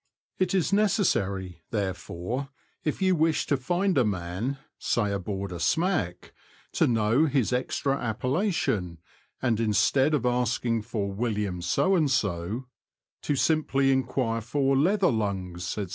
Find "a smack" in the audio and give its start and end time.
5.51-6.33